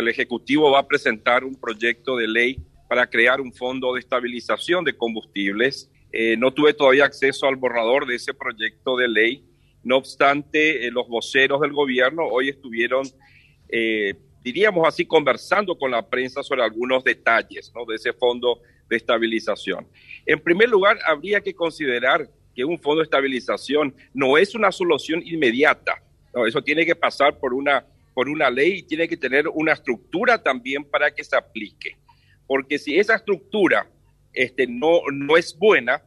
el 0.00 0.08
Ejecutivo 0.08 0.70
va 0.70 0.80
a 0.80 0.88
presentar 0.88 1.44
un 1.44 1.54
proyecto 1.54 2.16
de 2.16 2.26
ley 2.26 2.58
para 2.88 3.08
crear 3.08 3.40
un 3.40 3.52
fondo 3.52 3.94
de 3.94 4.00
estabilización 4.00 4.84
de 4.84 4.96
combustibles. 4.96 5.90
Eh, 6.12 6.36
no 6.36 6.52
tuve 6.52 6.74
todavía 6.74 7.04
acceso 7.04 7.46
al 7.46 7.56
borrador 7.56 8.06
de 8.06 8.16
ese 8.16 8.34
proyecto 8.34 8.96
de 8.96 9.08
ley. 9.08 9.44
No 9.84 9.96
obstante, 9.96 10.86
eh, 10.86 10.90
los 10.90 11.06
voceros 11.06 11.60
del 11.60 11.72
gobierno 11.72 12.26
hoy 12.26 12.48
estuvieron, 12.48 13.06
eh, 13.68 14.14
diríamos 14.42 14.88
así, 14.88 15.06
conversando 15.06 15.78
con 15.78 15.92
la 15.92 16.08
prensa 16.08 16.42
sobre 16.42 16.64
algunos 16.64 17.04
detalles 17.04 17.72
de 17.86 17.94
ese 17.94 18.12
fondo 18.12 18.60
de 18.88 18.96
estabilización. 18.96 19.86
En 20.26 20.40
primer 20.40 20.68
lugar, 20.68 20.98
habría 21.06 21.40
que 21.40 21.54
considerar 21.54 22.28
que 22.54 22.64
un 22.64 22.78
fondo 22.78 22.98
de 22.98 23.04
estabilización 23.04 23.94
no 24.12 24.36
es 24.36 24.54
una 24.54 24.72
solución 24.72 25.22
inmediata. 25.24 26.02
Eso 26.46 26.62
tiene 26.62 26.84
que 26.84 26.96
pasar 26.96 27.38
por 27.38 27.54
una, 27.54 27.86
por 28.20 28.28
una 28.28 28.50
ley 28.50 28.80
y 28.80 28.82
tiene 28.82 29.08
que 29.08 29.16
tener 29.16 29.48
una 29.48 29.72
estructura 29.72 30.42
también 30.42 30.84
para 30.84 31.10
que 31.10 31.24
se 31.24 31.34
aplique. 31.34 31.96
Porque 32.46 32.78
si 32.78 32.98
esa 32.98 33.14
estructura 33.14 33.90
este, 34.34 34.66
no, 34.66 35.00
no 35.10 35.38
es 35.38 35.56
buena, 35.56 36.02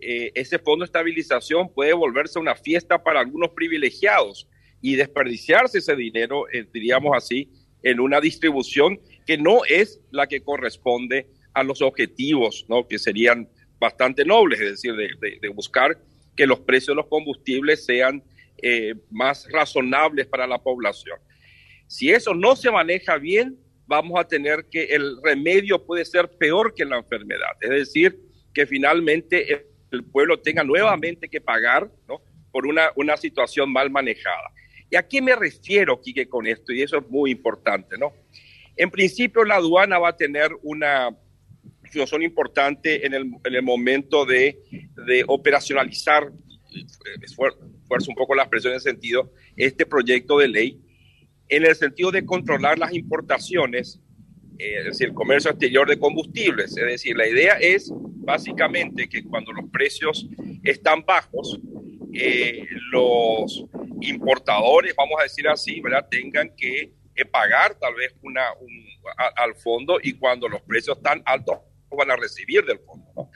eh, 0.00 0.32
ese 0.34 0.58
fondo 0.58 0.84
de 0.84 0.86
estabilización 0.86 1.68
puede 1.68 1.92
volverse 1.92 2.38
una 2.38 2.54
fiesta 2.54 3.02
para 3.02 3.20
algunos 3.20 3.50
privilegiados 3.50 4.48
y 4.80 4.96
desperdiciarse 4.96 5.80
ese 5.80 5.94
dinero, 5.94 6.46
eh, 6.50 6.66
diríamos 6.72 7.14
así, 7.14 7.50
en 7.82 8.00
una 8.00 8.22
distribución 8.22 8.98
que 9.26 9.36
no 9.36 9.66
es 9.68 10.00
la 10.12 10.26
que 10.26 10.40
corresponde 10.40 11.26
a 11.52 11.62
los 11.62 11.82
objetivos, 11.82 12.64
¿no? 12.70 12.88
que 12.88 12.98
serían 12.98 13.50
bastante 13.78 14.24
nobles, 14.24 14.60
es 14.62 14.70
decir, 14.70 14.94
de, 14.96 15.48
buscar 15.50 15.98
que 16.34 16.46
los 16.46 16.60
precios 16.60 16.96
de 16.96 17.02
los 17.02 17.08
combustibles 17.08 17.84
sean 17.84 18.22
eh, 18.62 18.94
más 19.10 19.46
razonables 19.52 20.26
para 20.26 20.46
la 20.46 20.56
población. 20.56 21.18
Si 21.94 22.10
eso 22.10 22.34
no 22.34 22.56
se 22.56 22.72
maneja 22.72 23.18
bien, 23.18 23.56
vamos 23.86 24.18
a 24.18 24.26
tener 24.26 24.66
que 24.68 24.82
el 24.86 25.16
remedio 25.22 25.86
puede 25.86 26.04
ser 26.04 26.28
peor 26.28 26.74
que 26.74 26.84
la 26.84 26.96
enfermedad, 26.96 27.52
es 27.60 27.70
decir, 27.70 28.18
que 28.52 28.66
finalmente 28.66 29.68
el 29.92 30.04
pueblo 30.06 30.40
tenga 30.40 30.64
nuevamente 30.64 31.28
que 31.28 31.40
pagar 31.40 31.88
¿no? 32.08 32.20
por 32.50 32.66
una, 32.66 32.90
una 32.96 33.16
situación 33.16 33.72
mal 33.72 33.92
manejada. 33.92 34.50
¿Y 34.90 34.96
a 34.96 35.06
qué 35.06 35.22
me 35.22 35.36
refiero, 35.36 36.00
Quique, 36.00 36.28
con 36.28 36.48
esto? 36.48 36.72
Y 36.72 36.82
eso 36.82 36.98
es 36.98 37.08
muy 37.08 37.30
importante, 37.30 37.96
¿no? 37.96 38.12
En 38.74 38.90
principio, 38.90 39.44
la 39.44 39.54
aduana 39.54 40.00
va 40.00 40.08
a 40.08 40.16
tener 40.16 40.50
una 40.64 41.16
función 41.92 42.24
importante 42.24 43.06
en 43.06 43.14
el, 43.14 43.22
en 43.44 43.54
el 43.54 43.62
momento 43.62 44.24
de, 44.24 44.58
de 45.06 45.24
operacionalizar, 45.28 46.28
esfuerzo 47.22 48.10
un 48.10 48.16
poco 48.16 48.34
la 48.34 48.42
expresión 48.42 48.72
en 48.72 48.78
ese 48.78 48.90
sentido, 48.90 49.32
este 49.56 49.86
proyecto 49.86 50.38
de 50.38 50.48
ley, 50.48 50.83
en 51.56 51.64
el 51.66 51.74
sentido 51.74 52.10
de 52.10 52.24
controlar 52.24 52.78
las 52.78 52.92
importaciones, 52.92 54.00
eh, 54.58 54.78
es 54.78 54.84
decir, 54.84 55.08
el 55.08 55.14
comercio 55.14 55.50
exterior 55.50 55.88
de 55.88 55.98
combustibles. 55.98 56.76
Es 56.76 56.84
decir, 56.84 57.16
la 57.16 57.28
idea 57.28 57.54
es 57.54 57.92
básicamente 57.94 59.08
que 59.08 59.24
cuando 59.24 59.52
los 59.52 59.70
precios 59.70 60.26
están 60.62 61.04
bajos, 61.04 61.60
eh, 62.12 62.66
los 62.90 63.64
importadores, 64.00 64.94
vamos 64.96 65.16
a 65.20 65.24
decir 65.24 65.48
así, 65.48 65.80
¿verdad? 65.80 66.06
tengan 66.10 66.54
que 66.56 66.92
pagar 67.30 67.76
tal 67.78 67.94
vez 67.94 68.14
una, 68.22 68.42
al 69.36 69.54
fondo 69.54 69.98
y 70.02 70.14
cuando 70.14 70.48
los 70.48 70.60
precios 70.62 70.96
están 70.96 71.22
altos 71.24 71.58
van 71.96 72.10
a 72.10 72.16
recibir 72.16 72.64
del 72.64 72.80
fondo. 72.80 73.30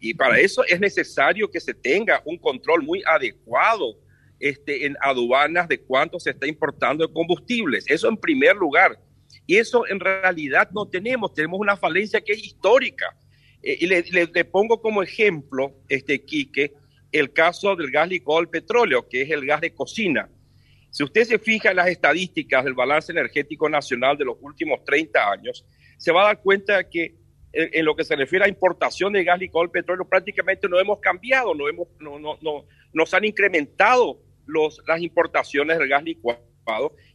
Y 0.00 0.14
para 0.14 0.40
eso 0.40 0.64
es 0.64 0.80
necesario 0.80 1.48
que 1.48 1.60
se 1.60 1.74
tenga 1.74 2.20
un 2.24 2.36
control 2.36 2.82
muy 2.82 3.02
adecuado 3.06 3.96
este, 4.42 4.86
en 4.86 4.96
aduanas 5.00 5.68
de 5.68 5.80
cuánto 5.80 6.18
se 6.18 6.30
está 6.30 6.48
importando 6.48 7.06
de 7.06 7.14
combustibles. 7.14 7.84
Eso 7.86 8.08
en 8.08 8.16
primer 8.16 8.56
lugar. 8.56 8.98
Y 9.46 9.56
eso 9.56 9.86
en 9.86 10.00
realidad 10.00 10.68
no 10.74 10.84
tenemos, 10.88 11.32
tenemos 11.32 11.60
una 11.60 11.76
falencia 11.76 12.20
que 12.20 12.32
es 12.32 12.44
histórica. 12.44 13.16
Eh, 13.62 13.78
y 13.80 13.86
le, 13.86 14.44
pongo 14.44 14.82
como 14.82 15.00
ejemplo, 15.00 15.72
este 15.88 16.24
Quique, 16.24 16.72
el 17.12 17.32
caso 17.32 17.76
del 17.76 17.92
gas 17.92 18.08
licuado 18.08 18.40
del 18.40 18.48
petróleo, 18.48 19.08
que 19.08 19.22
es 19.22 19.30
el 19.30 19.46
gas 19.46 19.60
de 19.60 19.72
cocina. 19.72 20.28
Si 20.90 21.04
usted 21.04 21.22
se 21.22 21.38
fija 21.38 21.70
en 21.70 21.76
las 21.76 21.86
estadísticas 21.86 22.64
del 22.64 22.74
balance 22.74 23.12
energético 23.12 23.68
nacional 23.68 24.18
de 24.18 24.24
los 24.24 24.38
últimos 24.40 24.82
30 24.84 25.30
años, 25.30 25.64
se 25.98 26.10
va 26.10 26.22
a 26.22 26.26
dar 26.26 26.42
cuenta 26.42 26.90
que 26.90 27.14
en, 27.52 27.84
lo 27.84 27.94
que 27.94 28.02
se 28.02 28.16
refiere 28.16 28.44
a 28.44 28.48
importación 28.48 29.12
de 29.12 29.22
gas 29.22 29.38
licuado 29.38 29.66
del 29.66 29.70
petróleo 29.70 30.08
prácticamente 30.08 30.68
no 30.68 30.80
hemos 30.80 30.98
cambiado, 30.98 31.54
no 31.54 31.68
hemos, 31.68 31.86
no, 32.00 32.18
no, 32.18 32.36
no, 32.42 32.64
nos 32.92 33.14
han 33.14 33.24
incrementado 33.24 34.18
los, 34.46 34.80
las 34.86 35.00
importaciones 35.00 35.78
del 35.78 35.88
gas 35.88 36.02
licuado 36.02 36.52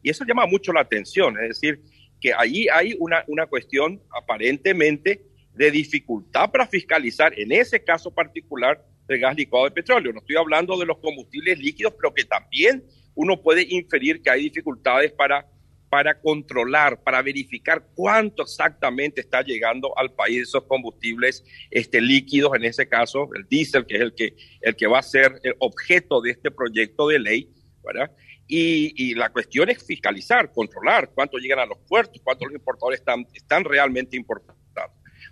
y 0.01 0.09
eso 0.09 0.25
llama 0.25 0.45
mucho 0.45 0.73
la 0.73 0.81
atención, 0.81 1.35
es 1.39 1.49
decir, 1.49 1.81
que 2.19 2.33
ahí 2.33 2.67
hay 2.73 2.95
una, 2.99 3.23
una 3.27 3.45
cuestión 3.45 4.01
aparentemente 4.11 5.21
de 5.53 5.71
dificultad 5.71 6.51
para 6.51 6.67
fiscalizar, 6.67 7.37
en 7.39 7.51
ese 7.51 7.83
caso 7.83 8.13
particular, 8.13 8.83
del 9.07 9.19
gas 9.19 9.35
licuado 9.35 9.65
de 9.65 9.71
petróleo. 9.71 10.11
No 10.11 10.19
estoy 10.19 10.35
hablando 10.35 10.77
de 10.77 10.85
los 10.85 10.97
combustibles 10.97 11.57
líquidos, 11.59 11.93
pero 11.95 12.13
que 12.13 12.25
también 12.25 12.83
uno 13.15 13.41
puede 13.41 13.65
inferir 13.69 14.21
que 14.21 14.29
hay 14.29 14.43
dificultades 14.43 15.11
para, 15.13 15.47
para 15.89 16.19
controlar, 16.19 17.01
para 17.01 17.21
verificar 17.21 17.85
cuánto 17.95 18.43
exactamente 18.43 19.21
está 19.21 19.41
llegando 19.41 19.97
al 19.97 20.11
país 20.11 20.41
esos 20.41 20.63
combustibles 20.63 21.43
este, 21.71 22.01
líquidos, 22.01 22.51
en 22.55 22.65
ese 22.65 22.87
caso 22.87 23.29
el 23.35 23.47
diésel, 23.47 23.85
que 23.85 23.95
es 23.95 24.01
el 24.01 24.13
que, 24.13 24.35
el 24.61 24.75
que 24.75 24.87
va 24.87 24.99
a 24.99 25.03
ser 25.03 25.39
el 25.43 25.55
objeto 25.59 26.21
de 26.21 26.31
este 26.31 26.51
proyecto 26.51 27.07
de 27.07 27.19
ley, 27.19 27.49
¿verdad? 27.83 28.11
Y, 28.49 29.13
la 29.15 29.29
cuestión 29.29 29.69
es 29.69 29.85
fiscalizar, 29.85 30.51
controlar 30.53 31.11
cuánto 31.13 31.37
llegan 31.37 31.59
a 31.59 31.65
los 31.65 31.79
puertos, 31.79 32.21
cuántos 32.23 32.47
los 32.47 32.55
importadores 32.55 32.99
están, 32.99 33.27
están 33.33 33.65
realmente 33.65 34.15
importando. 34.15 34.57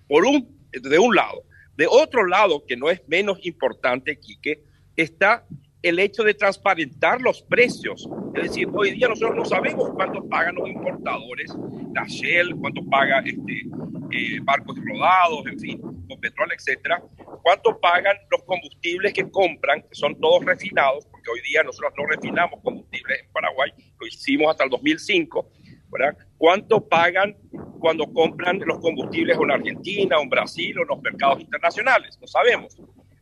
Por 0.07 0.25
un, 0.25 0.69
de 0.71 0.99
un 0.99 1.15
lado. 1.15 1.43
De 1.77 1.87
otro 1.87 2.25
lado, 2.25 2.65
que 2.65 2.75
no 2.75 2.89
es 2.89 3.01
menos 3.07 3.39
importante, 3.45 4.19
Quique, 4.19 4.63
está 4.97 5.45
el 5.85 5.99
hecho 5.99 6.23
de 6.23 6.33
transparentar 6.33 7.21
los 7.21 7.43
precios. 7.43 8.09
Es 8.33 8.43
decir, 8.43 8.67
hoy 8.73 8.93
día 8.93 9.07
nosotros 9.07 9.35
no 9.35 9.45
sabemos 9.45 9.91
cuánto 9.93 10.27
pagan 10.27 10.55
los 10.55 10.67
importadores, 10.67 11.53
la 11.93 12.03
Shell, 12.07 12.55
cuánto 12.55 12.83
paga 12.89 13.19
este, 13.19 13.67
eh, 14.11 14.39
barcos 14.41 14.75
rodados, 14.83 15.45
en 15.45 15.59
fin, 15.59 15.81
con 16.07 16.19
petróleo, 16.19 16.55
etcétera, 16.57 17.03
cuánto 17.43 17.79
pagan 17.79 18.17
los 18.31 18.41
combustibles 18.45 19.13
que 19.13 19.29
compran, 19.29 19.83
que 19.83 19.93
son 19.93 20.19
todos 20.19 20.43
refinados, 20.43 21.05
porque 21.05 21.29
hoy 21.29 21.41
día 21.41 21.61
nosotros 21.61 21.93
no 21.95 22.07
refinamos 22.07 22.59
combustibles 22.63 23.19
en 23.21 23.31
Paraguay, 23.31 23.71
lo 23.99 24.07
hicimos 24.07 24.49
hasta 24.49 24.63
el 24.63 24.71
2005, 24.71 25.51
¿verdad? 25.91 26.17
¿Cuánto 26.39 26.83
pagan 26.83 27.37
cuando 27.79 28.11
compran 28.11 28.59
los 28.65 28.79
combustibles 28.79 29.37
en 29.37 29.51
Argentina, 29.51 30.17
en 30.19 30.29
Brasil 30.29 30.79
o 30.79 30.81
en 30.81 30.87
los 30.87 31.01
mercados 31.03 31.41
internacionales? 31.41 32.17
No 32.19 32.25
sabemos. 32.25 32.75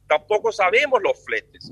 Tampoco 0.08 0.52
sabemos 0.52 1.02
los 1.02 1.26
fletes. 1.26 1.72